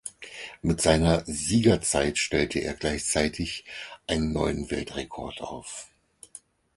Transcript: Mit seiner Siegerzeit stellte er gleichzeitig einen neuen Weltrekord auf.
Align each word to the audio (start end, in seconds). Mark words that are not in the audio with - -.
Mit 0.63 0.81
seiner 0.81 1.23
Siegerzeit 1.27 2.17
stellte 2.17 2.57
er 2.57 2.73
gleichzeitig 2.73 3.65
einen 4.07 4.33
neuen 4.33 4.71
Weltrekord 4.71 5.41
auf. 5.41 5.89